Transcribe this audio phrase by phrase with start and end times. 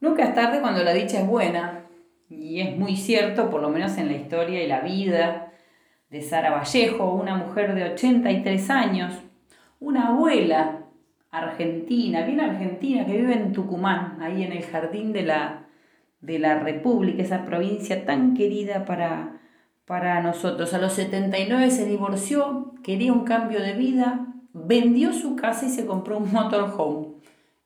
[0.00, 1.80] Nunca es tarde cuando la dicha es buena,
[2.30, 5.52] y es muy cierto, por lo menos en la historia y la vida
[6.08, 9.14] de Sara Vallejo, una mujer de 83 años,
[9.78, 10.84] una abuela
[11.30, 15.66] argentina, bien argentina, que vive en Tucumán, ahí en el jardín de la,
[16.20, 19.40] de la República, esa provincia tan querida para,
[19.84, 20.72] para nosotros.
[20.72, 25.86] A los 79 se divorció, quería un cambio de vida, vendió su casa y se
[25.86, 27.08] compró un motorhome.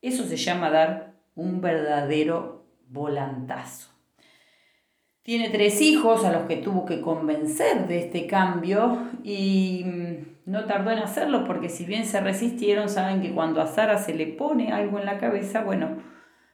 [0.03, 3.90] Eso se llama dar un verdadero volantazo.
[5.22, 10.67] Tiene tres hijos a los que tuvo que convencer de este cambio y mm, no
[10.67, 14.26] tardó en hacerlo porque si bien se resistieron, saben que cuando a Sara se le
[14.26, 15.96] pone algo en la cabeza, bueno,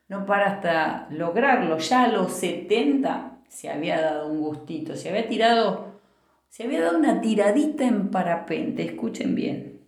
[0.06, 1.78] no para hasta lograrlo.
[1.78, 6.00] Ya a los 70 se había dado un gustito, se había tirado,
[6.48, 9.79] se había dado una tiradita en parapente, escuchen bien.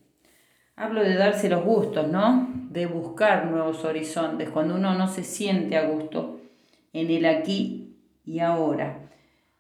[0.77, 2.49] Hablo de darse los gustos, ¿no?
[2.71, 6.41] De buscar nuevos horizontes, cuando uno no se siente a gusto
[6.93, 8.98] en el aquí y ahora.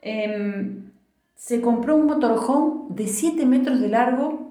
[0.00, 0.90] Em,
[1.34, 4.42] se compró un motorhome de 7 metros de largo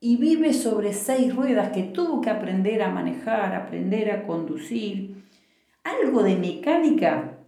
[0.00, 5.22] y vive sobre seis ruedas que tuvo que aprender a manejar, aprender a conducir.
[5.84, 7.38] Algo de mecánica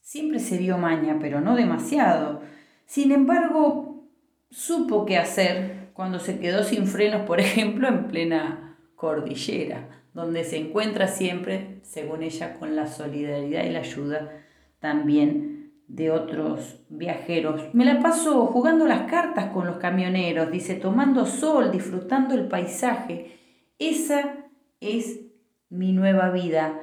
[0.00, 2.42] siempre se dio maña, pero no demasiado.
[2.86, 4.04] Sin embargo,
[4.50, 10.58] supo qué hacer cuando se quedó sin frenos, por ejemplo, en plena cordillera, donde se
[10.58, 14.44] encuentra siempre, según ella, con la solidaridad y la ayuda
[14.78, 17.62] también de otros viajeros.
[17.72, 23.38] Me la paso jugando las cartas con los camioneros, dice, tomando sol, disfrutando el paisaje.
[23.78, 24.46] Esa
[24.80, 25.20] es
[25.70, 26.80] mi nueva vida.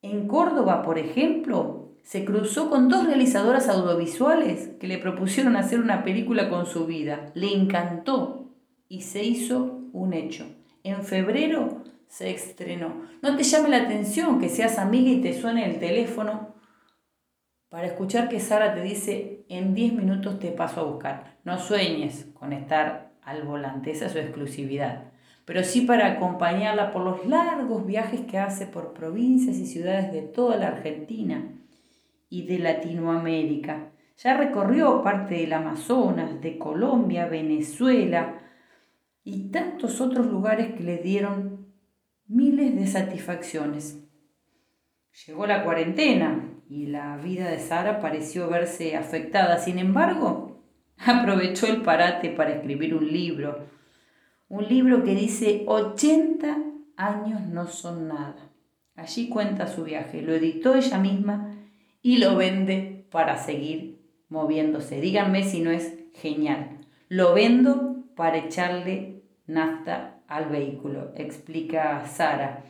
[0.00, 6.04] En Córdoba, por ejemplo, se cruzó con dos realizadoras audiovisuales que le propusieron hacer una
[6.04, 7.32] película con su vida.
[7.34, 8.50] Le encantó
[8.88, 10.46] y se hizo un hecho.
[10.84, 13.06] En febrero se estrenó.
[13.22, 16.54] No te llame la atención que seas amiga y te suene el teléfono
[17.70, 21.38] para escuchar que Sara te dice, en 10 minutos te paso a buscar.
[21.42, 25.04] No sueñes con estar al volante, esa es su exclusividad.
[25.46, 30.20] Pero sí para acompañarla por los largos viajes que hace por provincias y ciudades de
[30.22, 31.50] toda la Argentina
[32.34, 33.92] y de Latinoamérica.
[34.16, 38.40] Ya recorrió parte del Amazonas, de Colombia, Venezuela
[39.22, 41.68] y tantos otros lugares que le dieron
[42.26, 44.00] miles de satisfacciones.
[45.26, 49.58] Llegó la cuarentena, y la vida de Sara pareció verse afectada.
[49.58, 50.60] Sin embargo,
[51.06, 53.68] aprovechó el parate para escribir un libro,
[54.48, 56.56] un libro que dice 80
[56.96, 58.50] años no son nada.
[58.96, 61.63] Allí cuenta su viaje, lo editó ella misma
[62.04, 63.98] y lo vende para seguir
[64.28, 65.00] moviéndose.
[65.00, 66.80] Díganme si no es genial.
[67.08, 72.62] Lo vendo para echarle nafta al vehículo, explica Sara.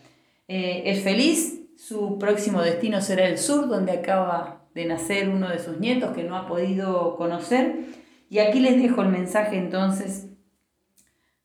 [0.46, 1.62] Eh, ¿Es feliz?
[1.76, 6.22] Su próximo destino será el sur, donde acaba de nacer uno de sus nietos que
[6.22, 7.86] no ha podido conocer.
[8.30, 10.28] Y aquí les dejo el mensaje entonces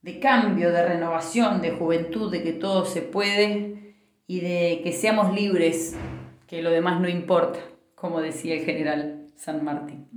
[0.03, 3.95] de cambio, de renovación, de juventud, de que todo se puede
[4.28, 5.95] y de que seamos libres,
[6.45, 7.59] que lo demás no importa,
[7.99, 10.07] como decía el general San Martín.